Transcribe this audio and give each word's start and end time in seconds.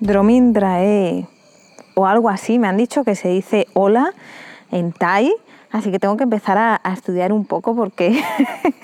Dromindrae 0.00 1.26
o 1.94 2.06
algo 2.06 2.28
así, 2.28 2.58
me 2.58 2.68
han 2.68 2.76
dicho 2.76 3.04
que 3.04 3.14
se 3.14 3.28
dice 3.28 3.66
hola 3.72 4.12
en 4.70 4.92
Thai, 4.92 5.32
así 5.72 5.90
que 5.90 5.98
tengo 5.98 6.16
que 6.16 6.24
empezar 6.24 6.58
a, 6.58 6.92
estudiar 6.92 7.32
un 7.32 7.46
poco 7.46 7.74
porque, 7.74 8.22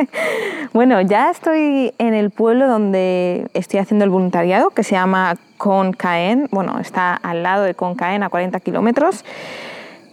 bueno, 0.73 1.01
ya 1.03 1.31
estoy 1.31 1.93
en 1.99 2.15
el 2.15 2.31
pueblo 2.31 2.67
donde 2.69 3.49
estoy 3.53 3.81
haciendo 3.81 4.05
el 4.05 4.11
voluntariado, 4.11 4.71
que 4.71 4.83
se 4.83 4.93
llama 4.93 5.37
Con 5.59 5.93
Caen, 5.93 6.49
bueno, 6.51 6.79
está 6.79 7.15
al 7.15 7.43
lado 7.43 7.65
de 7.65 7.75
Con 7.75 7.95
Caen, 7.95 8.23
a 8.23 8.31
40 8.31 8.61
kilómetros. 8.61 9.25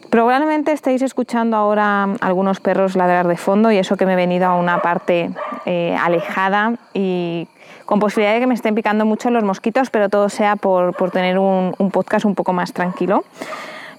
Probablemente 0.10 0.72
estéis 0.72 1.04
escuchando 1.04 1.56
ahora 1.56 2.16
algunos 2.22 2.60
perros 2.60 2.96
ladrar 2.96 3.28
de 3.28 3.38
fondo 3.38 3.72
y 3.72 3.78
eso 3.78 3.96
que 3.96 4.08
me 4.08 4.14
he 4.14 4.16
venido 4.16 4.48
a 4.48 4.56
una 4.56 4.82
parte 4.82 5.30
eh, 5.66 5.96
alejada 6.02 6.74
y 6.96 7.48
con 7.86 8.00
posibilidad 8.00 8.34
de 8.34 8.40
que 8.40 8.48
me 8.48 8.56
estén 8.56 8.74
picando 8.74 9.06
mucho 9.06 9.30
los 9.30 9.44
mosquitos, 9.44 9.90
pero 9.92 10.10
todo 10.10 10.30
sea 10.30 10.56
por, 10.56 10.96
tener 11.12 11.38
un, 11.38 11.74
podcast 11.92 12.26
un 12.26 12.34
poco 12.34 12.54
más 12.54 12.74
tranquilo. 12.74 13.24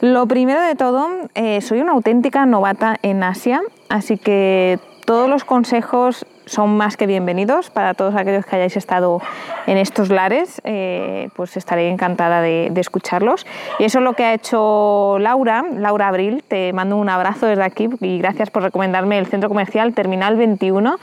Lo 0.00 0.27
primero 0.27 0.61
de 0.62 0.75
todo, 0.75 1.08
eh, 1.34 1.61
soy 1.61 1.81
una 1.81 1.92
auténtica 1.92 2.44
novata 2.47 2.97
en 3.03 3.22
Asia, 3.22 3.61
así 3.88 4.16
que 4.16 4.78
todos 5.11 5.28
los 5.28 5.42
consejos 5.42 6.25
son 6.47 6.77
más 6.77 6.97
que 6.97 7.05
bienvenidos. 7.05 7.69
Para 7.69 7.94
todos 7.94 8.14
aquellos 8.14 8.47
que 8.47 8.55
hayáis 8.55 8.77
estado 8.77 9.20
en 9.66 9.77
estos 9.77 10.08
lares, 10.08 10.61
eh, 10.62 11.30
pues 11.34 11.56
estaré 11.56 11.89
encantada 11.89 12.41
de, 12.41 12.69
de, 12.70 12.80
escucharlos. 12.80 13.44
Y 13.81 13.84
eso 13.86 13.98
es 13.98 14.05
lo 14.05 14.12
que 14.12 14.22
ha 14.22 14.34
hecho 14.34 15.16
Laura, 15.19 15.64
Laura 15.75 16.06
Abril, 16.06 16.44
te 16.47 16.72
mando 16.72 16.97
un 16.97 17.08
abrazo 17.08 17.47
desde 17.47 17.64
aquí 17.64 17.88
y 18.00 18.19
gracias 18.19 18.50
por 18.50 18.62
recomendarme 18.62 19.19
el 19.19 19.27
centro 19.27 19.48
comercial 19.48 19.94
Terminal 19.94 20.36
21 20.36 20.97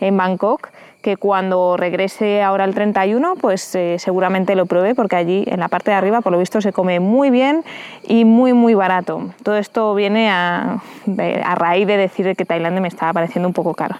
en 0.00 0.14
Bangkok 0.14 0.68
que 1.04 1.18
cuando 1.18 1.76
regrese 1.76 2.42
ahora 2.42 2.64
el 2.64 2.74
31, 2.74 3.34
pues 3.38 3.74
eh, 3.74 3.96
seguramente 3.98 4.54
lo 4.54 4.64
pruebe 4.64 4.94
porque 4.94 5.16
allí 5.16 5.44
en 5.46 5.60
la 5.60 5.68
parte 5.68 5.90
de 5.90 5.98
arriba 5.98 6.22
por 6.22 6.32
lo 6.32 6.38
visto 6.38 6.62
se 6.62 6.72
come 6.72 6.98
muy 6.98 7.28
bien 7.28 7.62
y 8.04 8.24
muy 8.24 8.54
muy 8.54 8.72
barato. 8.72 9.28
Todo 9.42 9.58
esto 9.58 9.94
viene 9.94 10.30
a, 10.30 10.80
raíz 11.56 11.86
de 11.86 11.98
decir 11.98 12.34
que 12.34 12.46
Tailandia 12.46 12.80
me 12.80 12.88
estaba 12.88 13.12
pareciendo 13.12 13.46
un 13.46 13.52
poco 13.52 13.74
caro. 13.74 13.96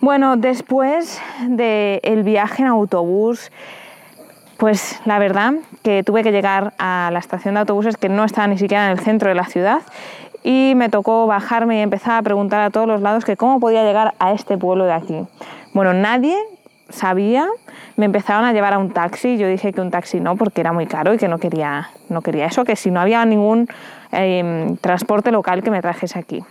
Bueno, 0.00 0.36
después 0.36 1.20
del 1.48 2.22
viaje 2.22 2.62
en 2.62 2.68
autobús, 2.68 3.50
pues 4.58 5.00
la 5.06 5.18
verdad 5.18 5.54
que 5.82 6.04
tuve 6.04 6.22
que 6.22 6.30
llegar 6.30 6.72
a 6.78 7.10
la 7.12 7.18
estación 7.18 7.54
de 7.54 7.60
autobuses 7.60 7.96
que 7.96 8.08
no 8.08 8.22
estaba 8.22 8.46
ni 8.46 8.58
siquiera 8.58 8.86
en 8.86 8.92
el 8.92 9.00
centro 9.00 9.28
de 9.28 9.34
la 9.34 9.46
ciudad 9.46 9.82
y 10.44 10.74
me 10.76 10.88
tocó 10.88 11.26
bajarme 11.26 11.78
y 11.78 11.80
empezar 11.80 12.12
a 12.12 12.22
preguntar 12.22 12.60
a 12.60 12.70
todos 12.70 12.86
los 12.86 13.00
lados 13.00 13.24
que 13.24 13.36
cómo 13.36 13.58
podía 13.58 13.82
llegar 13.82 14.14
a 14.20 14.32
este 14.32 14.56
pueblo 14.56 14.84
de 14.84 14.92
aquí. 14.92 15.26
Bueno, 15.76 15.92
nadie 15.92 16.34
sabía, 16.88 17.46
me 17.96 18.06
empezaron 18.06 18.46
a 18.46 18.54
llevar 18.54 18.72
a 18.72 18.78
un 18.78 18.92
taxi, 18.92 19.36
yo 19.36 19.46
dije 19.46 19.74
que 19.74 19.82
un 19.82 19.90
taxi 19.90 20.20
no 20.20 20.34
porque 20.34 20.62
era 20.62 20.72
muy 20.72 20.86
caro 20.86 21.12
y 21.12 21.18
que 21.18 21.28
no 21.28 21.36
quería, 21.36 21.90
no 22.08 22.22
quería 22.22 22.46
eso, 22.46 22.64
que 22.64 22.76
si 22.76 22.90
no 22.90 22.98
había 22.98 23.22
ningún 23.26 23.68
em, 24.10 24.78
transporte 24.78 25.30
local 25.30 25.62
que 25.62 25.70
me 25.70 25.82
trajese 25.82 26.18
aquí. 26.18 26.42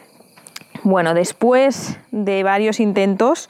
Bueno, 0.84 1.16
después 1.16 1.98
de 2.12 2.44
varios 2.44 2.80
intentos, 2.80 3.50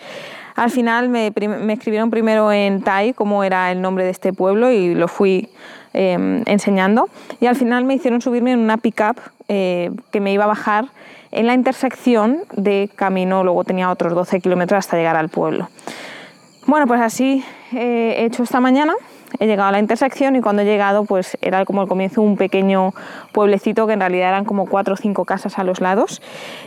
al 0.56 0.72
final 0.72 1.10
me, 1.10 1.34
escribieron 1.74 2.10
primero 2.10 2.54
en 2.54 2.82
Thai 2.82 3.12
cómo 3.12 3.44
era 3.44 3.70
el 3.70 3.82
nombre 3.82 4.06
de 4.06 4.12
este 4.12 4.32
pueblo 4.32 4.72
y 4.72 4.96
lo 4.96 5.10
fui 5.10 5.50
em, 5.96 6.44
enseñando. 6.46 7.10
Y 7.40 7.48
al 7.48 7.56
final 7.56 7.86
me 7.86 7.96
hicieron 7.96 8.22
subirme 8.22 8.52
en 8.52 8.60
una 8.60 8.78
pickup 8.78 9.18
eh, 9.48 9.92
que 10.12 10.20
me 10.20 10.34
iba 10.34 10.44
a 10.44 10.48
bajar 10.48 10.86
en 11.32 11.48
la 11.48 11.54
intersección 11.54 12.40
de 12.54 12.90
camino, 12.96 13.44
luego 13.44 13.64
tenía 13.64 13.90
otros 13.90 14.14
12 14.14 14.40
kilómetros 14.40 14.80
hasta 14.80 14.98
llegar 14.98 15.16
al 15.16 15.30
pueblo. 15.30 15.70
Bueno, 16.66 16.88
pues 16.88 17.02
así 17.02 17.44
eh, 17.74 18.16
he 18.18 18.26
hecho 18.26 18.44
esta 18.44 18.60
mañana, 18.60 18.94
he 19.40 19.46
llegado 19.46 19.70
a 19.70 19.72
la 19.72 19.80
intersección 19.80 20.36
y 20.36 20.42
cuando 20.42 20.62
he 20.62 20.66
llegado 20.66 21.06
pues 21.06 21.38
era 21.42 21.66
como 21.66 21.82
el 21.82 21.88
comienzo 21.88 22.22
un 22.22 22.38
pequeño 22.38 22.94
pueblecito 23.34 23.86
que 23.88 23.94
en 23.94 24.00
realidad 24.00 24.30
eran 24.30 24.46
como 24.46 24.66
cuatro 24.66 24.94
o 24.94 24.98
cinco 24.98 25.26
casas 25.26 25.60
a 25.60 25.64
los 25.64 25.82
lados 25.82 26.22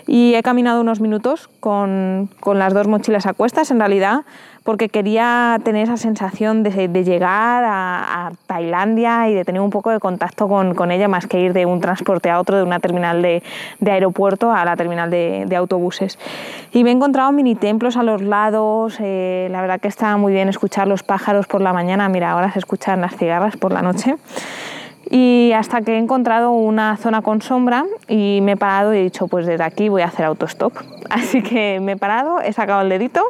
y 0.06 0.34
he 0.34 0.42
caminado 0.42 0.80
unos 0.80 1.00
minutos 1.00 1.48
con, 1.60 2.28
con 2.40 2.58
las 2.58 2.74
dos 2.74 2.86
mochilas 2.88 3.26
a 3.26 3.32
cuestas 3.32 3.70
en 3.70 3.78
realidad 3.78 4.20
porque 4.68 4.90
quería 4.90 5.58
tener 5.64 5.84
esa 5.84 5.96
sensación 5.96 6.62
de, 6.62 7.02
llegar 7.02 7.64
a, 7.66 8.32
Tailandia 8.46 9.30
y 9.30 9.34
de 9.34 9.42
tener 9.42 9.62
un 9.62 9.70
poco 9.70 9.90
de 9.90 9.98
contacto 9.98 10.46
con, 10.46 10.90
ella, 10.90 11.08
más 11.08 11.26
que 11.26 11.40
ir 11.40 11.54
de 11.54 11.64
un 11.64 11.80
transporte 11.80 12.28
a 12.28 12.38
otro, 12.38 12.58
de 12.58 12.64
una 12.64 12.78
terminal 12.78 13.22
de, 13.22 13.42
aeropuerto 13.80 14.52
a 14.52 14.66
la 14.66 14.76
terminal 14.76 15.08
de, 15.08 15.56
autobuses. 15.56 16.18
Y 16.70 16.84
me 16.84 16.90
he 16.90 16.92
encontrado 16.92 17.32
mini 17.32 17.54
templos 17.54 17.96
a 17.96 18.02
los 18.02 18.20
lados, 18.20 18.98
eh, 19.00 19.48
la 19.50 19.62
verdad 19.62 19.80
que 19.80 19.88
está 19.88 20.14
muy 20.18 20.34
bien 20.34 20.50
escuchar 20.50 20.86
los 20.86 21.02
pájaros 21.02 21.46
por 21.46 21.62
la 21.62 21.72
mañana, 21.72 22.06
mira, 22.10 22.32
ahora 22.32 22.52
se 22.52 22.58
escuchan 22.58 23.00
las 23.00 23.16
cigarras 23.16 23.56
por 23.56 23.72
la 23.72 23.80
noche. 23.80 24.16
Y 25.10 25.52
hasta 25.56 25.80
que 25.80 25.94
he 25.94 25.98
encontrado 25.98 26.50
una 26.50 26.98
zona 26.98 27.22
con 27.22 27.40
sombra 27.40 27.86
y 28.06 28.40
me 28.42 28.52
he 28.52 28.56
parado 28.58 28.92
y 28.92 28.98
he 28.98 29.02
dicho, 29.02 29.28
pues 29.28 29.46
desde 29.46 29.64
aquí 29.64 29.88
voy 29.88 30.02
a 30.02 30.08
hacer 30.08 30.26
autostop. 30.26 30.74
Así 31.08 31.42
que 31.42 31.80
me 31.80 31.92
he 31.92 31.96
parado, 31.96 32.42
he 32.42 32.52
sacado 32.52 32.82
el 32.82 32.90
dedito 32.90 33.24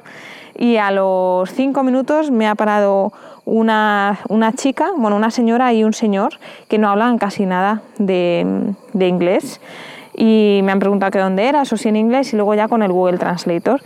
y 0.59 0.77
a 0.77 0.91
los 0.91 1.51
cinco 1.53 1.85
minutos 1.85 2.31
me 2.31 2.49
ha 2.49 2.55
parado 2.57 3.13
una, 3.45 4.19
chica, 4.57 4.91
bueno, 4.97 5.17
una 5.17 5.31
señora 5.31 5.73
y 5.73 5.85
un 5.85 5.95
señor 5.95 6.35
que 6.69 6.79
no 6.79 6.91
hablan 6.91 7.17
casi 7.17 7.47
nada 7.47 7.81
de, 7.99 8.75
inglés 8.93 9.61
y 10.15 10.61
me 10.65 10.73
han 10.73 10.81
preguntado 10.81 11.13
que 11.13 11.21
dónde 11.21 11.49
era, 11.49 11.63
eso 11.63 11.77
sí 11.77 11.89
en 11.89 11.95
inglés, 11.95 12.33
y 12.33 12.37
luego 12.37 12.53
ya 12.55 12.67
con 12.67 12.83
el 12.83 12.91
Google 12.91 13.19
Translator. 13.19 13.81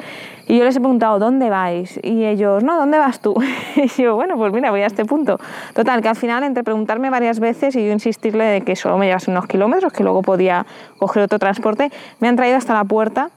Y 0.48 0.56
yo 0.56 0.64
les 0.64 0.74
he 0.74 0.80
preguntado, 0.80 1.18
¿dónde 1.18 1.50
vais? 1.50 2.00
Y 2.02 2.24
ellos, 2.24 2.64
no, 2.64 2.78
¿dónde 2.78 2.96
vas 2.96 3.20
tú? 3.20 3.34
Y 3.76 3.88
yo, 4.02 4.14
bueno, 4.14 4.38
pues 4.38 4.50
mira, 4.50 4.70
voy 4.70 4.80
a 4.80 4.86
este 4.86 5.04
punto. 5.04 5.38
Total, 5.74 6.00
que 6.00 6.08
al 6.08 6.16
final, 6.16 6.42
entre 6.42 6.64
preguntarme 6.64 7.10
varias 7.10 7.38
veces 7.38 7.76
y 7.76 7.84
yo 7.84 7.92
insistirle 7.92 8.44
de 8.44 8.62
que 8.62 8.76
solo 8.76 8.96
me 8.96 9.06
llevase 9.06 9.30
unos 9.30 9.46
kilómetros, 9.46 9.92
que 9.92 10.02
luego 10.02 10.22
podía 10.22 10.64
coger 10.98 11.24
otro 11.24 11.38
transporte, 11.38 11.92
me 12.20 12.28
han 12.28 12.36
traído 12.36 12.56
hasta 12.56 12.72
la 12.72 12.84
puerta 12.84 13.30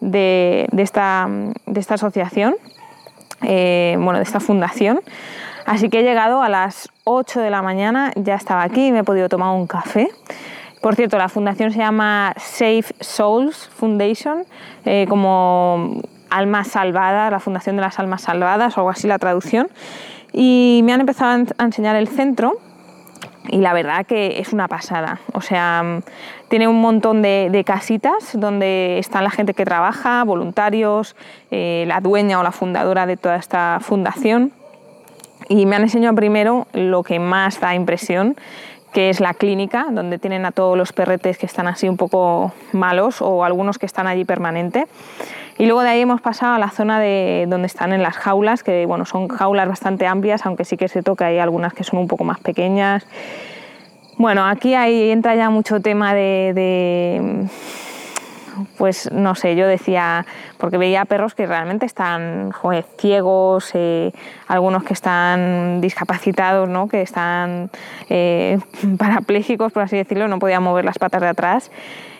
de, 0.00 0.66
esta, 0.78 1.28
de 1.66 1.80
esta, 1.80 1.94
asociación, 1.94 2.56
eh, 3.42 3.96
bueno, 3.98 4.18
de 4.18 4.24
esta 4.24 4.40
fundación. 4.40 5.00
Así 5.66 5.88
que 5.88 6.00
he 6.00 6.02
llegado 6.02 6.42
a 6.42 6.48
las 6.48 6.88
8 7.04 7.40
de 7.40 7.50
la 7.50 7.62
mañana, 7.62 8.12
ya 8.16 8.34
estaba 8.34 8.62
aquí 8.62 8.90
me 8.92 9.00
he 9.00 9.04
podido 9.04 9.28
tomar 9.28 9.54
un 9.54 9.66
café. 9.66 10.08
Por 10.80 10.96
cierto, 10.96 11.18
la 11.18 11.28
fundación 11.28 11.72
se 11.72 11.78
llama 11.78 12.32
Safe 12.38 12.86
Souls 13.00 13.68
Foundation, 13.76 14.44
eh, 14.84 15.06
como 15.08 16.00
almas 16.30 16.68
salvadas, 16.68 17.30
la 17.30 17.40
fundación 17.40 17.76
de 17.76 17.82
las 17.82 17.98
almas 17.98 18.22
salvadas 18.22 18.76
o 18.76 18.80
algo 18.80 18.90
así 18.90 19.06
la 19.06 19.18
traducción. 19.18 19.68
Y 20.32 20.80
me 20.84 20.92
han 20.92 21.00
empezado 21.00 21.44
a 21.58 21.64
enseñar 21.64 21.96
el 21.96 22.08
centro 22.08 22.58
y 23.48 23.58
la 23.58 23.72
verdad 23.72 24.06
que 24.06 24.38
es 24.40 24.52
una 24.52 24.68
pasada. 24.68 25.20
O 25.34 25.40
sea, 25.40 26.00
tiene 26.50 26.66
un 26.66 26.80
montón 26.80 27.22
de, 27.22 27.62
casitas 27.64 28.32
donde 28.34 28.98
están 28.98 29.22
la 29.22 29.30
gente 29.30 29.54
que 29.54 29.64
trabaja, 29.64 30.24
voluntarios, 30.24 31.14
eh, 31.52 31.84
la 31.86 32.00
dueña 32.00 32.40
o 32.40 32.42
la 32.42 32.50
fundadora 32.50 33.06
de 33.06 33.16
toda 33.16 33.36
esta 33.36 33.78
fundación. 33.80 34.50
Y 35.48 35.64
me 35.64 35.76
han 35.76 35.82
enseñado 35.82 36.16
primero 36.16 36.66
lo 36.72 37.04
que 37.04 37.20
más 37.20 37.60
da 37.60 37.76
impresión, 37.76 38.34
que 38.92 39.10
es 39.10 39.20
la 39.20 39.32
clínica, 39.32 39.86
donde 39.92 40.18
tienen 40.18 40.44
a 40.44 40.50
todos 40.50 40.76
los 40.76 40.92
perretes 40.92 41.38
que 41.38 41.46
están 41.46 41.68
así 41.68 41.88
un 41.88 41.96
poco 41.96 42.52
malos 42.72 43.22
o 43.22 43.44
algunos 43.44 43.78
que 43.78 43.86
están 43.86 44.08
allí 44.08 44.24
permanente. 44.24 44.88
Y 45.56 45.66
luego 45.66 45.82
de 45.82 45.90
ahí 45.90 46.00
hemos 46.00 46.20
pasado 46.20 46.54
a 46.54 46.58
la 46.58 46.70
zona 46.70 46.98
de 46.98 47.46
donde 47.48 47.68
están 47.68 47.92
en 47.92 48.02
las 48.02 48.16
jaulas, 48.16 48.64
que 48.64 48.86
bueno, 48.86 49.04
son 49.04 49.28
jaulas 49.28 49.68
bastante 49.68 50.04
amplias, 50.04 50.44
aunque 50.46 50.64
sí 50.64 50.76
que 50.76 50.88
se 50.88 51.04
toca 51.04 51.26
hay 51.26 51.38
algunas 51.38 51.74
que 51.74 51.84
son 51.84 52.00
un 52.00 52.08
poco 52.08 52.24
más 52.24 52.40
pequeñas. 52.40 53.06
Bueno, 54.20 54.46
aquí 54.46 54.74
entra 54.74 55.34
ya 55.34 55.48
mucho 55.48 55.80
tema 55.80 56.12
de, 56.12 57.48
pues 58.76 59.10
no 59.10 59.34
sé, 59.34 59.56
yo 59.56 59.66
decía, 59.66 60.26
porque 60.58 60.76
veía 60.76 61.06
perros 61.06 61.34
que 61.34 61.46
realmente 61.46 61.86
están 61.86 62.52
ciegos, 62.98 63.70
eh, 63.72 64.12
algunos 64.46 64.84
que 64.84 64.92
están 64.92 65.80
discapacitados, 65.80 66.68
¿no? 66.68 66.86
que 66.86 67.00
están 67.00 67.70
eh, 68.10 68.58
parapléjicos, 68.98 69.72
por 69.72 69.84
así 69.84 69.96
decirlo, 69.96 70.28
no 70.28 70.38
podían 70.38 70.62
mover 70.62 70.84
las 70.84 70.98
patas 70.98 71.22
de 71.22 71.28
atrás. 71.28 71.70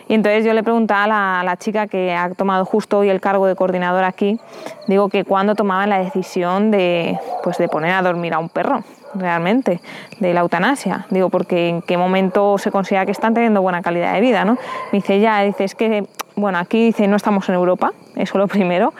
Y 0.07 0.15
entonces 0.15 0.43
yo 0.43 0.53
le 0.53 0.63
preguntaba 0.63 1.39
a 1.39 1.43
la, 1.43 1.57
chica 1.57 1.85
que 1.85 2.15
ha 2.15 2.31
tomado 2.31 2.65
justo 2.65 2.97
hoy 2.97 3.09
el 3.09 3.21
cargo 3.21 3.45
de 3.45 3.55
coordinador 3.55 4.05
aquí, 4.05 4.39
digo 4.87 5.07
que 5.09 5.23
cuando 5.23 5.53
tomaban 5.53 5.89
la 5.89 5.99
decisión 5.99 6.71
de, 6.71 7.19
pues 7.43 7.59
de 7.59 7.69
poner 7.69 7.91
a 7.91 8.01
dormir 8.01 8.33
a 8.33 8.39
un 8.39 8.49
perro, 8.49 8.83
realmente 9.15 9.81
de 10.19 10.33
la 10.33 10.41
eutanasia. 10.41 11.05
Digo, 11.09 11.29
porque 11.29 11.69
en 11.69 11.81
qué 11.81 11.97
momento 11.97 12.57
se 12.57 12.71
considera 12.71 13.05
que 13.05 13.11
están 13.11 13.33
teniendo 13.33 13.61
buena 13.61 13.81
calidad 13.81 14.13
de 14.13 14.21
vida, 14.21 14.45
¿no? 14.45 14.53
Me 14.91 14.99
dice, 14.99 15.19
ya, 15.19 15.41
dice, 15.41 15.63
es 15.63 15.75
que, 15.75 16.05
bueno, 16.35 16.57
aquí 16.57 16.85
dice, 16.85 17.07
no 17.07 17.15
estamos 17.15 17.47
en 17.49 17.55
Europa, 17.55 17.91
eso 18.15 18.37
lo 18.37 18.47
primero. 18.47 18.93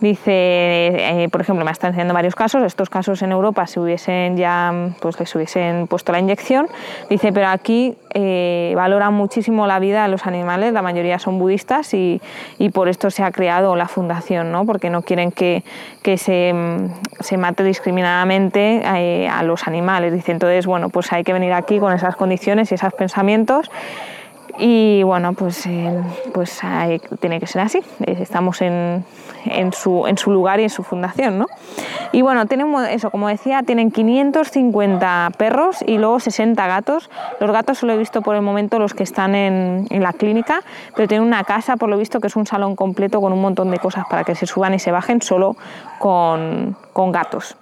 Dice, 0.00 0.30
eh, 0.30 1.28
por 1.30 1.40
ejemplo, 1.40 1.64
me 1.64 1.70
están 1.70 1.88
enseñando 1.88 2.12
varios 2.12 2.34
casos, 2.34 2.62
estos 2.62 2.90
casos 2.90 3.22
en 3.22 3.32
Europa 3.32 3.66
se 3.66 3.80
hubiesen 3.80 4.36
ya, 4.36 4.90
pues 5.00 5.18
les 5.18 5.34
hubiesen 5.34 5.86
puesto 5.86 6.12
la 6.12 6.20
inyección. 6.20 6.68
Dice, 7.08 7.32
pero 7.32 7.48
aquí 7.48 7.96
eh, 8.12 8.74
valoran 8.76 9.14
muchísimo 9.14 9.66
la 9.66 9.78
vida 9.78 10.02
de 10.02 10.08
los 10.08 10.26
animales, 10.26 10.74
la 10.74 10.82
mayoría 10.82 11.18
son 11.18 11.38
budistas 11.38 11.94
y, 11.94 12.20
y 12.58 12.68
por 12.70 12.88
esto 12.88 13.10
se 13.10 13.22
ha 13.22 13.30
creado 13.30 13.74
la 13.74 13.88
fundación, 13.88 14.52
¿no? 14.52 14.66
porque 14.66 14.90
no 14.90 15.00
quieren 15.00 15.32
que, 15.32 15.64
que 16.02 16.18
se, 16.18 16.54
se, 17.20 17.38
mate 17.38 17.64
discriminadamente 17.64 18.82
eh, 18.84 19.28
a 19.28 19.42
los 19.44 19.66
animales. 19.66 20.12
Dice, 20.12 20.32
entonces, 20.32 20.66
bueno, 20.66 20.90
pues 20.90 21.10
hay 21.12 21.24
que 21.24 21.32
venir 21.32 21.54
aquí 21.54 21.78
con 21.78 21.94
esas 21.94 22.16
condiciones 22.16 22.70
y 22.70 22.74
esos 22.74 22.92
pensamientos 22.92 23.70
y 24.58 25.02
bueno, 25.02 25.34
pues, 25.34 25.66
eh, 25.66 26.02
pues 26.32 26.60
tiene 27.20 27.40
que 27.40 27.46
ser 27.46 27.62
así. 27.62 27.80
Estamos 28.06 28.62
en, 28.62 29.04
en, 29.44 29.72
su, 29.72 30.06
en, 30.06 30.16
su, 30.16 30.30
lugar 30.30 30.60
y 30.60 30.64
en 30.64 30.70
su 30.70 30.82
fundación, 30.82 31.38
¿no? 31.38 31.46
Y 32.12 32.22
bueno, 32.22 32.46
tienen 32.46 32.72
eso, 32.90 33.10
como 33.10 33.28
decía, 33.28 33.62
tienen 33.62 33.90
550 33.90 35.32
perros 35.36 35.84
y 35.86 35.98
luego 35.98 36.20
60 36.20 36.66
gatos. 36.66 37.10
Los 37.40 37.50
gatos 37.50 37.78
solo 37.78 37.92
he 37.92 37.98
visto 37.98 38.22
por 38.22 38.36
el 38.36 38.42
momento 38.42 38.78
los 38.78 38.94
que 38.94 39.02
están 39.02 39.34
en, 39.34 39.86
la 39.90 40.12
clínica, 40.12 40.60
pero 40.94 41.08
tienen 41.08 41.26
una 41.26 41.44
casa, 41.44 41.76
por 41.76 41.88
lo 41.88 41.98
visto, 41.98 42.20
que 42.20 42.28
es 42.28 42.36
un 42.36 42.46
salón 42.46 42.76
completo 42.76 43.20
con 43.20 43.32
un 43.32 43.40
montón 43.40 43.70
de 43.70 43.78
cosas 43.78 44.04
para 44.08 44.24
que 44.24 44.34
se 44.34 44.46
suban 44.46 44.74
y 44.74 44.78
se 44.78 44.92
bajen 44.92 45.20
solo 45.22 45.56
con, 45.98 46.76
con 46.92 47.12
gatos. 47.12 47.56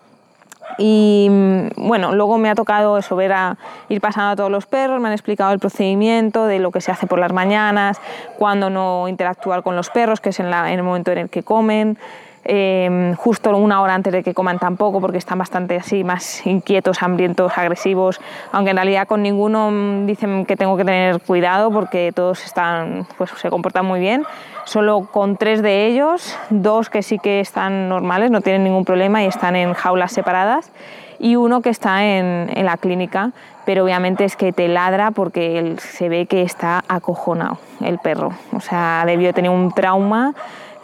Y 0.78 1.28
mm, 1.30 1.88
bueno, 1.88 2.14
luego 2.14 2.38
me 2.38 2.50
ha 2.50 2.54
tocado 2.54 2.98
eso, 2.98 3.16
ver 3.16 3.32
a 3.32 3.56
ir 3.88 4.00
pasando 4.00 4.32
a 4.32 4.36
todos 4.36 4.50
los 4.50 4.66
perros, 4.66 5.00
me 5.00 5.08
han 5.08 5.12
explicado 5.12 5.52
el 5.52 5.58
procedimiento 5.58 6.46
de 6.46 6.58
lo 6.58 6.70
que 6.70 6.80
se 6.80 6.90
hace 6.90 7.06
por 7.06 7.18
las 7.18 7.32
mañanas, 7.32 8.00
cuándo 8.38 8.70
no 8.70 9.08
interactuar 9.08 9.62
con 9.62 9.76
los 9.76 9.90
perros, 9.90 10.20
que 10.20 10.30
es 10.30 10.40
en, 10.40 10.50
la, 10.50 10.72
en 10.72 10.78
el 10.78 10.84
momento 10.84 11.12
en 11.12 11.18
el 11.18 11.30
que 11.30 11.42
comen, 11.42 11.98
Em, 12.46 13.14
justo 13.14 13.56
una 13.56 13.80
hora 13.80 13.94
antes 13.94 14.12
de 14.12 14.22
que 14.22 14.34
coman 14.34 14.58
tampoco, 14.58 15.00
porque 15.00 15.16
están 15.16 15.38
bastante 15.38 15.76
así, 15.76 16.04
más 16.04 16.46
inquietos, 16.46 17.02
hambrientos, 17.02 17.56
agresivos, 17.56 18.20
aunque 18.52 18.72
en 18.72 18.76
realidad 18.76 19.06
con 19.06 19.22
ninguno 19.22 19.70
mm, 19.70 20.06
dicen 20.06 20.44
que 20.44 20.54
tengo 20.54 20.76
que 20.76 20.84
tener 20.84 21.20
cuidado 21.20 21.70
porque 21.70 22.12
todos 22.14 22.44
están, 22.44 23.06
pues, 23.16 23.30
se 23.36 23.48
comportan 23.48 23.86
muy 23.86 23.98
bien. 23.98 24.24
Solo 24.64 25.08
con 25.10 25.36
tres 25.36 25.62
de 25.62 25.86
ellos, 25.86 26.36
dos 26.50 26.90
que 26.90 27.02
sí 27.02 27.18
que 27.18 27.40
están 27.40 27.88
normales, 27.88 28.30
no 28.30 28.42
tienen 28.42 28.64
ningún 28.64 28.84
problema 28.84 29.22
y 29.22 29.26
están 29.26 29.56
en 29.56 29.72
jaulas 29.72 30.12
separadas, 30.12 30.70
y 31.18 31.36
uno 31.36 31.62
que 31.62 31.70
está 31.70 32.04
en, 32.04 32.50
en 32.54 32.66
la 32.66 32.76
clínica, 32.76 33.30
pero 33.64 33.84
obviamente 33.84 34.24
es 34.24 34.36
que 34.36 34.52
te 34.52 34.68
ladra 34.68 35.10
porque 35.10 35.58
él, 35.58 35.78
se 35.78 36.08
ve 36.08 36.26
que 36.26 36.42
está 36.42 36.84
acojonado 36.88 37.58
el 37.80 37.98
perro. 37.98 38.32
O 38.52 38.60
sea, 38.60 39.04
debió 39.06 39.32
tener 39.32 39.50
un 39.50 39.72
trauma 39.72 40.34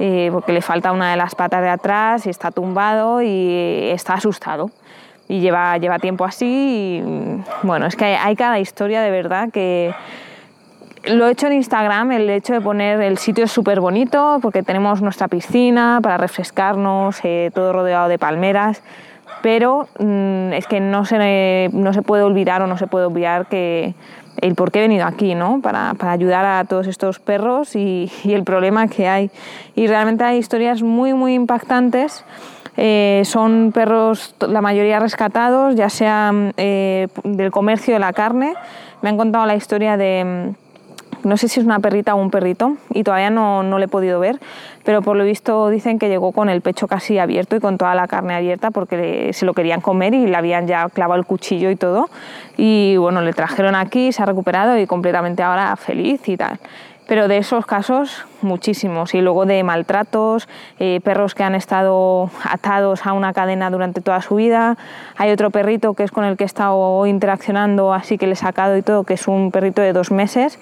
eh, 0.03 0.31
porque 0.33 0.53
le 0.53 0.63
falta 0.63 0.93
una 0.93 1.11
de 1.11 1.19
las 1.19 1.35
patas 1.35 1.61
de 1.61 1.69
atrás 1.69 2.27
y 2.27 2.31
está 2.31 2.51
tumbado 2.51 3.21
y 3.21 3.91
está 3.93 4.15
asustado. 4.15 4.71
Y 5.29 5.41
lleva, 5.41 5.77
lleva 5.77 5.99
tiempo 5.99 6.25
así 6.25 6.47
y 6.47 7.43
bueno, 7.63 7.85
es 7.87 7.97
que 7.97 8.07
hay, 8.07 8.35
cada 8.35 8.59
historia 8.59 9.03
de 9.03 9.11
verdad 9.11 9.51
que 9.53 9.95
lo 11.05 11.29
he 11.29 11.33
hecho 11.33 11.49
en 11.49 11.53
Instagram, 11.53 12.13
el 12.13 12.31
hecho 12.31 12.55
de 12.55 12.63
poner 12.63 13.03
el 13.03 13.19
sitio 13.19 13.45
es 13.45 13.53
súper 13.53 13.81
bonito 13.81 14.39
porque 14.41 14.63
tenemos 14.63 15.03
nuestra 15.03 15.29
piscina 15.29 16.01
para 16.03 16.17
refrescarnos, 16.17 17.21
eh, 17.23 17.51
todo 17.55 17.75
rodeado 17.75 18.09
de 18.09 18.19
palmeras, 18.19 18.83
pero 19.43 19.87
mm, 19.99 20.55
es 20.55 20.67
que 20.67 20.81
no 20.81 21.05
se, 21.05 21.69
no 21.75 21.93
se 21.93 22.01
puede 22.01 22.23
olvidar 22.23 22.63
o 22.63 22.67
no 22.67 22.79
se 22.79 22.87
puede 22.87 23.05
obviar 23.05 23.47
que 23.47 23.95
el 24.41 24.55
por 24.55 24.71
qué 24.71 24.79
he 24.81 24.83
venido 24.83 25.07
aquí, 25.07 25.35
¿no? 25.35 25.61
Para, 25.61 25.95
para 25.95 26.13
ayudar 26.13 26.45
a 26.45 26.65
todos 26.65 26.87
estos 26.87 27.19
perros 27.19 27.77
y, 27.77 28.11
y, 28.25 28.33
el 28.33 28.45
problema 28.45 28.89
que 28.89 29.09
hay. 29.09 29.31
Y 29.75 29.87
realmente 29.87 30.25
hay 30.25 30.39
historias 30.39 30.83
muy, 30.83 31.15
muy 31.15 31.35
impactantes. 31.35 32.25
Eh, 32.77 33.23
son 33.25 33.73
perros, 33.73 34.35
la 34.41 34.63
mayoría 34.63 35.01
rescatados, 35.01 35.75
ya 35.75 35.91
sea 35.91 36.33
eh, 36.57 37.09
del 37.25 37.51
comercio 37.51 37.95
de 37.95 38.01
la 38.01 38.13
carne. 38.13 38.55
Me 39.03 39.09
han 39.09 39.17
contado 39.17 39.45
la 39.47 39.57
historia 39.57 39.97
de 39.97 40.55
no 41.25 41.37
sé 41.37 41.49
si 41.49 41.61
es 41.61 41.67
una 41.67 41.81
perrita 41.81 42.15
o 42.15 42.19
un 42.19 42.31
perrito 42.31 42.77
y 42.91 43.05
todavía 43.05 43.31
no, 43.31 43.63
no 43.63 43.79
le 43.79 43.87
he 43.87 43.89
podido 43.89 44.21
ver, 44.21 44.39
pero 44.85 45.03
por 45.03 45.17
lo 45.17 45.25
visto 45.25 45.69
dicen 45.69 45.99
que 45.99 46.09
llegó 46.09 46.33
con 46.33 46.49
el 46.49 46.61
pecho 46.61 46.89
casi 46.89 47.19
abierto 47.19 47.57
y 47.57 47.61
con 47.61 47.79
toda 47.79 47.95
la 47.95 48.09
carne 48.09 48.35
abierta 48.35 48.71
porque 48.71 49.31
se 49.33 49.47
lo 49.47 49.55
querían 49.55 49.81
comer 49.81 50.15
y 50.15 50.27
le 50.27 50.37
habían 50.37 50.67
ya 50.67 50.89
clavado 50.89 51.19
el 51.19 51.27
cuchillo 51.27 51.71
y 51.71 51.77
todo. 51.77 52.09
Y 52.57 52.97
bueno, 52.97 53.21
le 53.21 53.33
trajeron 53.33 53.75
aquí, 53.75 54.13
se 54.13 54.23
ha 54.23 54.27
recuperado 54.27 54.79
y 54.79 54.87
completamente 54.87 55.43
ahora 55.43 55.77
feliz 55.77 56.29
y 56.29 56.37
tal. 56.37 56.59
Pero 57.07 57.27
de 57.27 57.39
esos 57.39 57.67
casos 57.67 58.25
muchísimos. 58.41 59.15
Y 59.15 59.21
luego 59.21 59.45
de 59.45 59.65
maltratos, 59.65 60.49
eh, 60.79 61.01
perros 61.03 61.35
que 61.35 61.43
han 61.43 61.57
estado 61.57 62.31
atados 62.45 63.05
a 63.05 63.15
una 63.15 63.33
cadena 63.33 63.69
durante 63.69 64.01
toda 64.01 64.23
su 64.23 64.37
vida, 64.37 64.77
hay 65.17 65.33
otro 65.33 65.51
perrito 65.51 65.95
que 65.95 66.05
es 66.05 66.13
con 66.13 66.25
el 66.25 66.37
que 66.37 66.45
he 66.45 66.47
estado 66.47 67.05
interaccionando 67.07 67.93
así 67.93 68.17
que 68.17 68.27
le 68.27 68.35
he 68.35 68.37
sacado 68.37 68.77
y 68.77 68.83
todo, 68.83 69.03
que 69.03 69.15
es 69.15 69.27
un 69.27 69.51
perrito 69.51 69.83
de 69.83 69.93
dos 69.93 70.13
meses, 70.13 70.61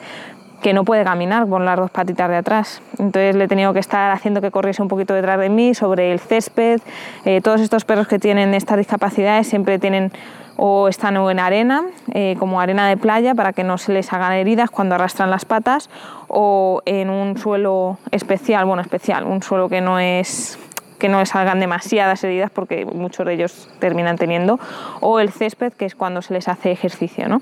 que 0.63 0.73
no 0.73 0.85
puede 0.85 1.05
caminar 1.05 1.49
con 1.49 1.65
las 1.65 1.77
dos 1.77 1.91
patitas 1.91 2.29
de 2.29 2.37
atrás. 2.37 2.83
Entonces 2.99 3.37
le 3.37 3.45
he 3.45 3.49
tenido 3.49 3.73
que 3.73 3.79
estar 3.79 4.11
haciendo 4.11 4.41
que 4.41 4.51
corriese 4.51 4.83
un 4.83 4.89
poquito 4.89 5.15
detrás 5.15 5.39
de 5.39 5.49
mí 5.49 5.75
sobre 5.75 6.13
el 6.13 6.21
césped. 6.21 6.81
Eh, 7.25 7.41
todos 7.41 7.61
estos 7.61 7.85
perros 7.85 8.09
que 8.09 8.19
tienen 8.19 8.55
estas 8.55 8.79
discapacidades 8.79 9.47
siempre 9.47 9.79
tienen 9.79 10.13
o 10.61 10.89
están 10.89 11.17
en 11.17 11.39
arena, 11.39 11.85
eh, 12.13 12.35
como 12.41 12.61
arena 12.61 12.89
de 12.89 12.97
playa, 12.97 13.37
para 13.37 13.53
que 13.53 13.63
no 13.63 13.79
se 13.79 13.93
les 13.93 14.13
hagan 14.13 14.33
heridas 14.33 14.71
cuando 14.71 14.97
arrastran 14.97 15.31
las 15.31 15.45
patas, 15.45 15.89
o 16.27 16.83
en 16.85 17.11
un 17.11 17.39
suelo 17.39 17.97
especial, 18.11 18.65
bueno, 18.65 18.83
especial, 18.83 19.25
un 19.25 19.41
suelo 19.41 19.69
que 19.69 19.81
no 19.81 20.01
es 20.01 20.59
que 20.99 21.09
no 21.09 21.25
salgan 21.27 21.61
demasiadas 21.61 22.25
heridas 22.25 22.51
porque 22.51 22.85
muchos 22.85 23.25
de 23.25 23.35
ellos 23.35 23.69
terminan 23.79 24.19
teniendo, 24.19 24.59
o 25.01 25.21
el 25.21 25.31
césped, 25.31 25.73
que 25.73 25.85
es 25.85 25.95
cuando 25.95 26.23
se 26.23 26.35
les 26.35 26.49
hace 26.49 26.73
ejercicio. 26.73 27.29
¿no? 27.29 27.41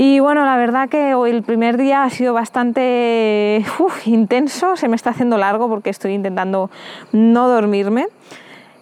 Y 0.00 0.20
bueno, 0.20 0.44
la 0.44 0.56
verdad 0.56 0.88
que 0.88 1.14
hoy 1.14 1.30
el 1.30 1.42
primer 1.42 1.76
día 1.76 2.04
ha 2.04 2.10
sido 2.10 2.32
bastante 2.32 3.64
intenso, 4.04 4.76
se 4.76 4.86
me 4.86 4.94
está 4.94 5.10
haciendo 5.10 5.36
largo 5.38 5.68
porque 5.68 5.90
estoy 5.90 6.12
intentando 6.12 6.70
no 7.10 7.48
dormirme. 7.48 8.06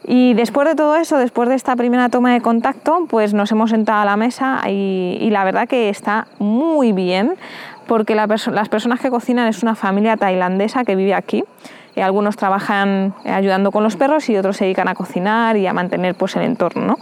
Y 0.05 0.35
después 0.35 0.69
de 0.69 0.75
todo 0.75 0.95
eso, 0.97 1.17
después 1.17 1.49
de 1.49 1.55
esta 1.55 1.75
primera 1.75 2.11
toma 2.11 2.35
de 2.35 2.43
contacto, 2.43 3.07
pues 3.09 3.33
nos 3.33 3.51
hemos 3.51 3.71
sentado 3.71 4.03
a 4.03 4.05
la 4.05 4.19
mesa 4.19 4.61
y, 4.69 5.27
la 5.31 5.43
verdad 5.45 5.67
que 5.67 5.89
está 5.89 6.27
muy 6.39 6.93
bien 6.93 7.33
porque 7.87 8.15
las 8.15 8.69
personas 8.69 9.01
que 9.01 9.09
cocinan 9.09 9.49
es 9.49 9.63
una 9.63 9.75
familia 9.75 10.19
tailandesa 10.19 10.85
que 10.85 10.97
vive 10.97 11.15
aquí. 11.15 11.45
Y 11.95 12.03
algunos 12.03 12.37
trabajan 12.37 13.15
ayudando 13.25 13.73
con 13.73 13.83
los 13.83 13.97
perros 13.97 14.29
y 14.29 14.37
otros 14.37 14.59
se 14.59 14.65
dedican 14.65 14.87
a 14.87 14.95
cocinar 14.95 15.57
y 15.57 15.67
a 15.67 15.73
mantener 15.73 16.15
pues, 16.15 16.37
el 16.37 16.43
entorno. 16.43 16.83
¿no? 16.89 16.99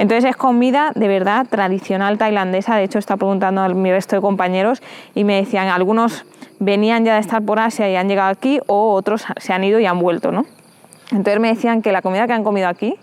Entonces 0.00 0.30
es 0.30 0.36
comida 0.36 0.92
de 0.94 1.08
verdad 1.08 1.46
tradicional 1.46 2.16
tailandesa. 2.16 2.74
De 2.74 2.84
hecho, 2.84 2.98
está 2.98 3.18
preguntando 3.18 3.60
a 3.60 3.68
mi 3.68 3.92
resto 3.92 4.16
de 4.16 4.22
compañeros 4.22 4.82
y 5.14 5.24
me 5.24 5.36
decían, 5.36 5.68
algunos 5.68 6.24
venían 6.58 7.04
ya 7.04 7.16
de 7.16 7.20
estar 7.20 7.42
por 7.42 7.58
Asia 7.58 7.86
y 7.90 7.96
han 7.96 8.08
llegado 8.08 8.30
aquí 8.30 8.60
o 8.66 8.94
otros 8.94 9.26
se 9.36 9.52
han 9.52 9.62
ido 9.62 9.78
y 9.78 9.84
han 9.84 9.98
vuelto, 9.98 10.32
¿no? 10.32 10.46
Entonces 11.10 11.38
me 11.38 11.48
decían 11.48 11.82
que 11.82 11.92
la 11.92 12.00
comida 12.00 12.26
que 12.26 12.32
han 12.32 12.44
comido 12.44 12.68
aquí, 12.68 12.96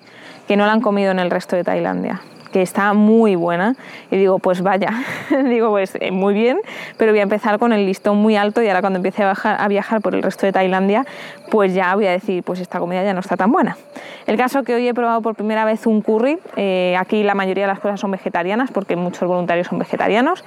que 0.47 0.57
no 0.57 0.65
la 0.65 0.71
han 0.71 0.81
comido 0.81 1.11
en 1.11 1.19
el 1.19 1.29
resto 1.29 1.55
de 1.55 1.63
Tailandia 1.63 2.19
que 2.51 2.61
está 2.61 2.93
muy 2.93 3.35
buena. 3.35 3.75
Y 4.11 4.17
digo, 4.17 4.39
pues 4.39 4.61
vaya, 4.61 4.89
digo, 5.45 5.69
pues 5.69 5.97
eh, 5.99 6.11
muy 6.11 6.33
bien, 6.33 6.59
pero 6.97 7.11
voy 7.11 7.19
a 7.19 7.23
empezar 7.23 7.59
con 7.59 7.73
el 7.73 7.85
listón 7.85 8.17
muy 8.17 8.35
alto 8.35 8.61
y 8.61 8.67
ahora 8.67 8.81
cuando 8.81 8.97
empiece 8.97 9.23
a, 9.23 9.67
viajar 9.67 10.01
por 10.01 10.15
el 10.15 10.23
resto 10.23 10.45
de 10.45 10.51
Tailandia, 10.51 11.05
pues 11.49 11.73
ya 11.73 11.95
voy 11.95 12.07
a 12.07 12.11
decir, 12.11 12.43
pues 12.43 12.59
esta 12.59 12.79
comida 12.79 13.03
ya 13.03 13.13
no 13.13 13.19
está 13.19 13.37
tan 13.37 13.51
buena. 13.51 13.77
El 14.25 14.37
caso 14.37 14.63
que 14.63 14.75
hoy 14.75 14.87
he 14.87 14.93
probado 14.93 15.21
por 15.21 15.35
primera 15.35 15.65
vez 15.65 15.85
un 15.87 16.01
curry, 16.01 16.39
eh, 16.55 16.95
aquí 16.97 17.23
la 17.23 17.35
mayoría 17.35 17.63
de 17.63 17.67
las 17.73 17.79
cosas 17.79 17.99
son 17.99 18.11
vegetarianas 18.11 18.71
porque 18.71 18.95
muchos 18.95 19.27
voluntarios 19.27 19.67
son 19.67 19.79
vegetarianos 19.79 20.43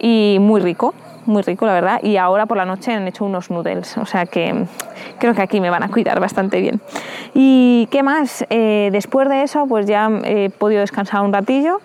y 0.00 0.38
muy 0.40 0.60
rico, 0.60 0.94
muy 1.26 1.42
rico 1.42 1.66
la 1.66 1.74
verdad. 1.74 2.00
Y 2.02 2.16
ahora 2.16 2.46
por 2.46 2.56
la 2.56 2.64
noche 2.64 2.92
han 2.92 3.06
hecho 3.08 3.24
unos 3.24 3.50
noodles, 3.50 3.96
o 3.98 4.06
sea 4.06 4.26
que 4.26 4.66
creo 5.18 5.34
que 5.34 5.42
aquí 5.42 5.60
me 5.60 5.70
van 5.70 5.82
a 5.82 5.88
cuidar 5.88 6.20
bastante 6.20 6.60
bien. 6.60 6.80
¿Y 7.34 7.88
qué 7.90 8.02
más? 8.04 8.46
Eh, 8.48 8.90
después 8.92 9.28
de 9.28 9.42
eso 9.42 9.66
pues 9.66 9.86
ya 9.86 10.08
he 10.24 10.50
podido 10.50 10.80
descansar 10.80 11.22
un 11.22 11.32
ratillo 11.32 11.80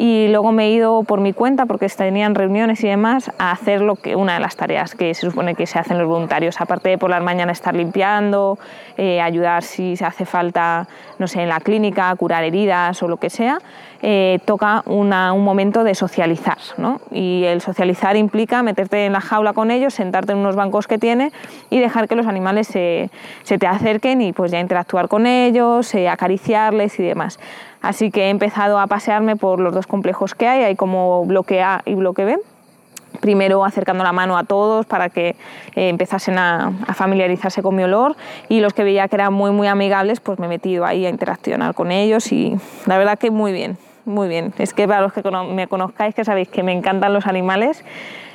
y 0.00 0.28
luego 0.28 0.50
me 0.50 0.64
he 0.64 0.70
ido 0.70 1.02
por 1.02 1.20
mi 1.20 1.34
cuenta 1.34 1.66
porque 1.66 1.86
tenían 1.90 2.34
reuniones 2.34 2.82
y 2.82 2.88
demás 2.88 3.30
a 3.36 3.50
hacer 3.50 3.82
lo 3.82 3.96
que 3.96 4.16
una 4.16 4.32
de 4.32 4.40
las 4.40 4.56
tareas 4.56 4.94
que 4.94 5.12
se 5.12 5.28
supone 5.28 5.54
que 5.54 5.66
se 5.66 5.78
hacen 5.78 5.98
los 5.98 6.08
voluntarios 6.08 6.58
aparte 6.58 6.88
de 6.88 6.96
por 6.96 7.10
las 7.10 7.22
mañanas 7.22 7.58
estar 7.58 7.76
limpiando 7.76 8.58
eh, 8.96 9.20
ayudar 9.20 9.62
si 9.62 9.96
se 9.96 10.06
hace 10.06 10.24
falta 10.24 10.88
no 11.18 11.28
sé 11.28 11.42
en 11.42 11.50
la 11.50 11.60
clínica 11.60 12.16
curar 12.16 12.44
heridas 12.44 13.02
o 13.02 13.08
lo 13.08 13.18
que 13.18 13.28
sea 13.28 13.58
eh, 14.00 14.38
toca 14.46 14.82
una, 14.86 15.34
un 15.34 15.44
momento 15.44 15.84
de 15.84 15.94
socializar 15.94 16.56
¿no? 16.78 17.02
y 17.10 17.44
el 17.44 17.60
socializar 17.60 18.16
implica 18.16 18.62
meterte 18.62 19.04
en 19.04 19.12
la 19.12 19.20
jaula 19.20 19.52
con 19.52 19.70
ellos 19.70 19.92
sentarte 19.92 20.32
en 20.32 20.38
unos 20.38 20.56
bancos 20.56 20.86
que 20.86 20.96
tiene 20.96 21.30
y 21.68 21.78
dejar 21.78 22.08
que 22.08 22.16
los 22.16 22.26
animales 22.26 22.68
se, 22.68 23.10
se 23.42 23.58
te 23.58 23.66
acerquen 23.66 24.22
y 24.22 24.32
pues 24.32 24.50
ya 24.50 24.60
interactuar 24.60 25.08
con 25.08 25.26
ellos 25.26 25.94
eh, 25.94 26.08
acariciarles 26.08 26.98
y 26.98 27.02
demás 27.02 27.38
Así 27.82 28.10
que 28.10 28.24
he 28.26 28.30
empezado 28.30 28.78
a 28.78 28.86
pasearme 28.86 29.36
por 29.36 29.60
los 29.60 29.74
dos 29.74 29.86
complejos 29.86 30.34
que 30.34 30.46
hay, 30.46 30.64
hay 30.64 30.76
como 30.76 31.24
bloque 31.24 31.62
A 31.62 31.82
y 31.84 31.94
bloque 31.94 32.24
B 32.24 32.38
primero 33.20 33.64
acercando 33.64 34.04
la 34.04 34.12
mano 34.12 34.38
a 34.38 34.44
todos 34.44 34.86
para 34.86 35.08
que 35.10 35.36
eh, 35.74 35.88
empezasen 35.88 36.38
a, 36.38 36.72
familiarizarse 36.94 37.62
con 37.62 37.74
mi 37.74 37.82
olor 37.82 38.16
y 38.48 38.60
los 38.60 38.72
que 38.72 38.84
veía 38.84 39.08
que 39.08 39.16
eran 39.16 39.32
muy 39.32 39.50
muy 39.50 39.66
amigables 39.66 40.20
pues 40.20 40.38
me 40.38 40.46
he 40.46 40.48
metido 40.48 40.84
ahí 40.84 41.06
a 41.06 41.10
interaccionar 41.10 41.74
con 41.74 41.92
ellos 41.92 42.32
y 42.32 42.56
la 42.86 42.98
verdad 42.98 43.18
que 43.18 43.30
muy 43.30 43.52
bien, 43.52 43.76
muy 44.04 44.28
bien. 44.28 44.52
Es 44.58 44.74
que 44.74 44.86
para 44.86 45.00
los 45.00 45.12
que 45.12 45.22
me 45.22 45.66
conozcáis 45.66 46.14
que 46.14 46.24
sabéis 46.24 46.48
que 46.48 46.62
me 46.62 46.72
encantan 46.72 47.12
los 47.12 47.26
animales, 47.26 47.84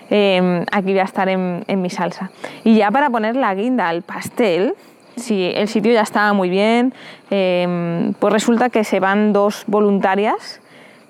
em, 0.09 0.65
aquí 0.71 0.91
voy 0.91 0.99
a 0.99 1.03
estar 1.03 1.29
en, 1.29 1.63
mi 1.67 1.89
salsa. 1.89 2.31
Y 2.63 2.75
ya 2.75 2.91
para 2.91 3.09
poner 3.09 3.35
la 3.35 3.53
guinda 3.55 3.89
al 3.89 4.01
pastel, 4.01 4.75
si 5.17 5.51
el 5.55 5.67
sitio 5.67 5.93
ya 5.93 6.01
estaba 6.01 6.33
muy 6.33 6.49
bien, 6.49 6.93
em, 7.29 8.13
pues 8.19 8.33
resulta 8.33 8.69
que 8.69 8.83
se 8.83 8.99
van 8.99 9.33
dos 9.33 9.63
voluntarias 9.67 10.61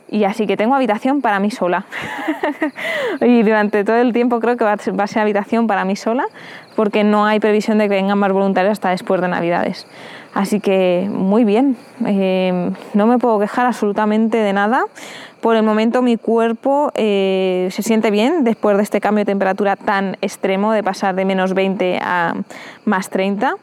y 0.07 0.23
así 0.23 0.45
que 0.45 0.55
tengo 0.55 0.75
habitación 0.75 1.21
para 1.21 1.39
mí 1.39 1.49
sola. 1.51 1.85
y 3.21 3.41
durante 3.43 3.83
todo 3.83 3.97
el 3.97 4.13
tiempo 4.13 4.39
creo 4.39 4.55
que 4.55 4.63
va 4.63 4.73
a 4.73 5.07
ser 5.07 5.21
habitación 5.21 5.67
para 5.67 5.83
mí 5.83 5.95
sola, 5.95 6.25
porque 6.75 7.03
no 7.03 7.25
hay 7.25 7.39
previsión 7.39 7.79
de 7.79 7.89
que 7.89 7.95
vengan 7.95 8.17
más 8.17 8.31
voluntarios 8.31 8.73
hasta 8.73 8.89
después 8.89 9.19
de 9.21 9.27
Navidades. 9.27 9.87
Así 10.33 10.59
que 10.59 11.09
muy 11.09 11.45
bien, 11.45 11.77
eh, 12.05 12.71
no 12.93 13.07
me 13.07 13.17
puedo 13.17 13.39
quejar 13.39 13.65
absolutamente 13.65 14.37
de 14.37 14.53
nada. 14.53 14.85
Por 15.41 15.55
el 15.55 15.63
momento 15.63 16.01
mi 16.01 16.17
cuerpo 16.17 16.91
eh, 16.95 17.69
se 17.71 17.83
siente 17.83 18.11
bien 18.11 18.43
después 18.43 18.77
de 18.77 18.83
este 18.83 18.99
cambio 18.99 19.21
de 19.21 19.31
temperatura 19.31 19.75
tan 19.75 20.17
extremo 20.21 20.73
de 20.73 20.83
pasar 20.83 21.15
de 21.15 21.23
menos 21.23 21.53
20 21.53 21.99
a 22.01 22.33
más 22.83 23.09
30 23.09 23.55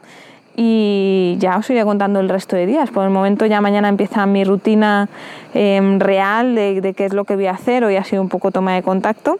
y 0.55 1.35
ya 1.39 1.57
os 1.57 1.69
iré 1.69 1.83
contando 1.83 2.19
el 2.19 2.29
resto 2.29 2.55
de 2.55 2.65
días. 2.65 2.89
Por 2.91 3.03
el 3.03 3.09
momento 3.09 3.45
ya 3.45 3.61
mañana 3.61 3.89
empieza 3.89 4.25
mi 4.25 4.43
rutina 4.43 5.09
em, 5.53 5.99
real 5.99 6.55
de, 6.55 6.93
qué 6.95 7.05
es 7.05 7.13
lo 7.13 7.25
que 7.25 7.35
voy 7.35 7.47
a 7.47 7.51
hacer. 7.51 7.83
Hoy 7.83 7.95
ha 7.95 8.03
sido 8.03 8.21
un 8.21 8.29
poco 8.29 8.51
toma 8.51 8.73
de 8.73 8.83
contacto 8.83 9.39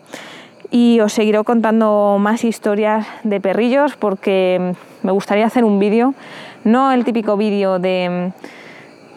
y 0.71 0.99
os 1.01 1.13
seguiré 1.13 1.43
contando 1.43 2.17
más 2.19 2.43
historias 2.43 3.05
de 3.23 3.39
perrillos 3.39 3.95
porque 3.95 4.73
me 5.03 5.11
gustaría 5.11 5.45
hacer 5.45 5.65
un 5.65 5.77
vídeo, 5.79 6.15
no 6.63 6.91
el 6.91 7.05
típico 7.05 7.37
vídeo 7.37 7.77
de, 7.77 8.31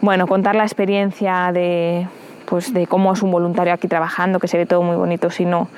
bueno, 0.02 0.26
contar 0.26 0.54
la 0.54 0.64
experiencia 0.64 1.50
de, 1.54 2.08
pues, 2.44 2.74
de 2.74 2.86
cómo 2.86 3.14
es 3.14 3.22
un 3.22 3.30
voluntario 3.30 3.72
aquí 3.72 3.88
trabajando, 3.88 4.38
que 4.38 4.48
se 4.48 4.58
ve 4.58 4.66
todo 4.66 4.82
muy 4.82 4.96
bonito, 4.96 5.30
sino 5.30 5.68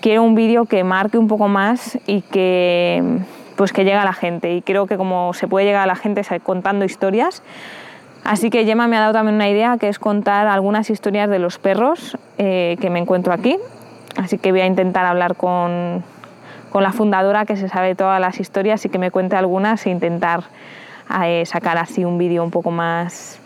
quiero 0.00 0.22
un 0.22 0.34
vídeo 0.34 0.66
que 0.66 0.84
marque 0.84 1.16
un 1.16 1.28
poco 1.28 1.48
más 1.48 1.98
y 2.06 2.20
que 2.20 3.02
pues 3.56 3.72
que 3.72 3.84
llega 3.84 4.02
a 4.02 4.04
la 4.04 4.12
gente. 4.12 4.54
Y 4.54 4.62
creo 4.62 4.86
que 4.86 4.96
como 4.96 5.32
se 5.34 5.48
puede 5.48 5.66
llegar 5.66 5.82
a 5.82 5.86
la 5.86 5.96
gente 5.96 6.22
contando 6.42 6.84
historias. 6.84 7.42
Así 8.24 8.50
que 8.50 8.64
Gemma 8.64 8.88
me 8.88 8.96
ha 8.96 9.00
dado 9.00 9.12
también 9.12 9.36
una 9.36 9.48
idea 9.48 9.76
que 9.78 9.88
es 9.88 9.98
contar 9.98 10.48
algunas 10.48 10.90
historias 10.90 11.30
de 11.30 11.38
los 11.38 11.58
perros 11.58 12.18
eh, 12.38 12.76
que 12.80 12.90
me 12.90 12.98
encuentro 12.98 13.32
aquí. 13.32 13.56
Así 14.16 14.38
que 14.38 14.50
voy 14.50 14.62
a 14.62 14.66
intentar 14.66 15.06
hablar 15.06 15.36
con, 15.36 16.02
con, 16.70 16.82
la 16.82 16.92
fundadora 16.92 17.44
que 17.44 17.56
se 17.56 17.68
sabe 17.68 17.94
todas 17.94 18.20
las 18.20 18.40
historias 18.40 18.84
y 18.84 18.88
que 18.88 18.98
me 18.98 19.10
cuente 19.10 19.36
algunas 19.36 19.86
e 19.86 19.90
intentar 19.90 20.44
eh, 21.22 21.44
sacar 21.46 21.78
así 21.78 22.04
un 22.04 22.18
vídeo 22.18 22.42
un 22.42 22.50
poco 22.50 22.70
más, 22.70 23.38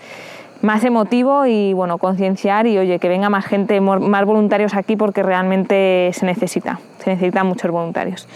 más 0.62 0.84
emotivo 0.84 1.46
y 1.46 1.72
bueno, 1.72 1.98
concienciar 1.98 2.66
y 2.66 2.78
oye, 2.78 2.98
que 2.98 3.08
venga 3.08 3.30
más 3.30 3.46
gente, 3.46 3.80
más 3.80 4.24
voluntarios 4.24 4.74
aquí 4.74 4.96
porque 4.96 5.22
realmente 5.22 6.10
se 6.12 6.26
necesita, 6.26 6.80
se 6.98 7.10
necesitan 7.10 7.46
muchos 7.46 7.70
voluntarios. 7.70 8.28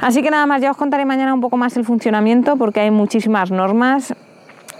Así 0.00 0.22
que 0.22 0.30
nada 0.30 0.46
más, 0.46 0.60
ya 0.60 0.70
os 0.70 0.76
contaré 0.76 1.04
mañana 1.04 1.32
un 1.32 1.40
poco 1.40 1.56
más 1.56 1.76
el 1.76 1.84
funcionamiento 1.84 2.56
porque 2.56 2.80
hay 2.80 2.90
muchísimas 2.90 3.50
normas, 3.50 4.14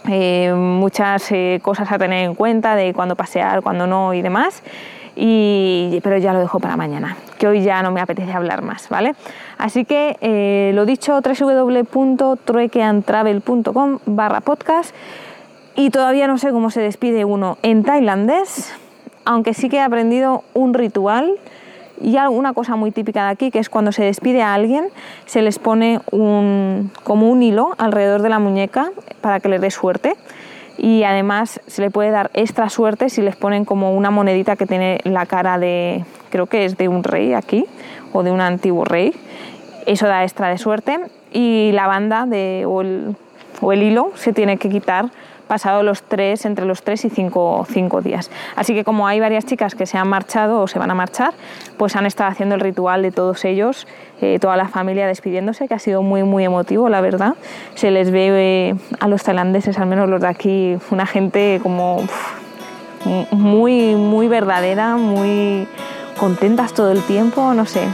eh, 0.09 0.53
muchas 0.55 1.33
eh, 1.33 1.61
cosas 1.63 1.91
a 1.91 1.99
tener 1.99 2.25
en 2.25 2.35
cuenta 2.35 2.77
de 2.77 2.93
cuándo 2.93 3.17
pasear, 3.17 3.63
cuándo 3.63 3.87
no 3.87 4.13
y 4.13 4.21
demás. 4.21 4.63
Y, 5.17 6.01
pero 6.03 6.19
ya 6.19 6.33
lo 6.33 6.41
dejo 6.41 6.59
para 6.59 6.77
mañana, 6.77 7.17
que 7.39 7.47
hoy 7.47 7.63
ya 7.63 7.85
no 7.85 7.93
me 7.93 8.01
apetece 8.01 8.33
hablar 8.33 8.63
más, 8.63 8.89
¿vale? 8.89 9.15
Así 9.59 9.85
que 9.85 10.17
eh, 10.21 10.73
lo 10.75 10.87
dicho, 10.87 11.21
www.truequeantravel.com 11.21 13.99
barra 14.07 14.41
podcast 14.41 14.93
y 15.77 15.91
todavía 15.91 16.27
no 16.27 16.39
sé 16.39 16.51
cómo 16.51 16.71
se 16.71 16.81
despide 16.81 17.25
uno 17.25 17.59
en 17.63 17.83
tailandés, 17.83 18.73
aunque 19.25 19.55
sí 19.55 19.69
que 19.69 19.77
he 19.77 19.81
aprendido 19.81 20.45
un 20.55 20.75
ritual 20.75 21.37
y 22.01 22.17
una 22.19 22.53
cosa 22.53 22.77
muy 22.77 22.91
típica 22.91 23.27
de 23.27 23.31
aquí, 23.31 23.51
que 23.51 23.59
es 23.59 23.69
cuando 23.69 23.93
se 23.93 24.05
despide 24.05 24.43
a 24.43 24.55
alguien, 24.55 24.87
se 25.27 25.43
les 25.43 25.59
pone 25.59 26.01
un, 26.11 26.91
como 27.03 27.31
un 27.31 27.43
hilo 27.43 27.73
alrededor 27.79 28.23
de 28.23 28.29
la 28.29 28.39
muñeca 28.39 28.91
para 29.21 29.41
que 29.41 29.49
les 29.49 29.61
dé 29.61 29.71
suerte. 29.71 30.17
Y 30.77 31.05
además 31.05 31.61
se 31.69 31.83
le 31.83 31.91
puede 31.91 32.11
dar 32.11 32.31
extra 32.35 32.69
suerte 32.69 33.09
si 33.09 33.23
les 33.23 33.37
ponen 33.37 33.65
como 33.65 33.95
una 33.95 34.11
monedita 34.11 34.57
que 34.57 34.67
tiene 34.67 35.01
la 35.05 35.25
cara 35.25 35.59
de, 35.59 36.05
creo 36.31 36.47
que 36.47 36.65
es 36.65 36.77
de 36.77 36.89
un 36.89 37.05
rey 37.05 37.33
aquí, 37.33 37.65
o 38.13 38.25
de 38.25 38.33
un 38.33 38.41
antiguo 38.41 38.85
rey. 38.85 39.15
Eso 39.87 40.07
da 40.07 40.25
extra 40.25 40.49
de 40.49 40.59
suerte. 40.59 40.99
Y 41.33 41.71
la 41.73 41.87
banda 41.87 42.27
de, 42.27 42.65
o, 42.67 42.81
el, 42.81 43.17
o 43.61 43.73
el 43.73 43.83
hilo 43.85 44.11
se 44.17 44.33
tiene 44.33 44.57
que 44.57 44.69
quitar 44.69 45.11
pasado 45.47 45.83
los 45.83 46.03
tres, 46.03 46.45
entre 46.45 46.65
los 46.65 46.83
tres 46.83 47.05
y 47.05 47.11
cinco, 47.11 47.67
cinco 47.71 48.01
días. 48.01 48.31
Así 48.57 48.75
que 48.75 48.85
como 48.85 49.07
hay 49.07 49.21
varias 49.21 49.47
chicas 49.47 49.75
que 49.75 49.87
se 49.87 49.99
han 49.99 50.09
marchado 50.09 50.61
o 50.61 50.67
se 50.67 50.79
van 50.79 50.91
a 50.91 50.95
marchar, 50.95 51.35
pues 51.77 51.97
han 51.97 52.07
estado 52.07 52.31
haciendo 52.31 52.55
el 52.55 52.61
ritual 52.61 53.03
de 53.03 53.11
todos 53.11 53.45
ellos, 53.45 53.87
eh, 54.21 54.39
toda 54.41 54.57
la 54.57 54.69
familia 54.69 55.07
despidiéndose, 55.07 55.69
que 55.69 55.75
ha 55.75 55.79
sido 55.79 56.03
muy, 56.03 56.23
muy 56.23 56.45
emotivo, 56.45 56.89
la 56.89 57.01
verdad. 57.01 57.35
Se 57.75 57.91
les 57.91 58.11
ve 58.11 58.71
eh, 58.71 58.75
a 59.01 59.09
los 59.09 59.23
tailandeses, 59.23 59.79
al 59.79 59.87
menos 59.87 60.09
los 60.09 60.21
de 60.21 60.29
aquí, 60.29 60.79
una 60.91 61.07
gente 61.07 61.61
como 61.63 62.03
muy, 63.31 63.95
muy 63.97 64.29
verdadera, 64.29 64.97
muy 64.97 65.69
contentas 66.19 66.73
todo 66.73 66.91
el 66.91 67.03
tiempo, 67.03 67.53
no 67.55 67.67
sé. 67.67 67.87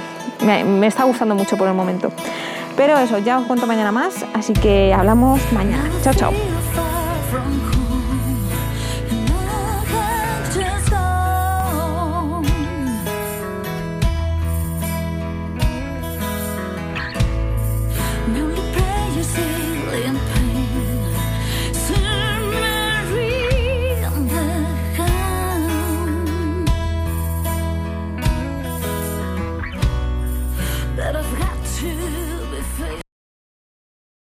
Me 0.44 0.86
está 0.86 1.04
gustando 1.04 1.34
mucho 1.34 1.56
por 1.56 1.68
el 1.68 1.74
momento. 1.74 2.10
Pero 2.76 2.96
eso, 2.98 3.18
ya 3.18 3.38
os 3.38 3.46
cuento 3.46 3.66
mañana 3.66 3.92
más, 3.92 4.24
así 4.32 4.52
que 4.52 4.94
hablamos 4.94 5.40
mañana. 5.52 5.90
Chao, 6.02 6.14
chao. 6.14 6.59